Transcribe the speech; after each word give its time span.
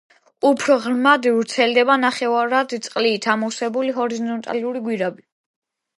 უფრო 0.49 0.77
ღრმად 0.85 1.27
ვრცელდება 1.35 1.97
ნახევრად 2.05 2.75
წყლით 2.87 3.27
ამოვსებული 3.35 3.95
ჰორიზონტალური 3.99 4.83
გვირაბი. 4.89 5.27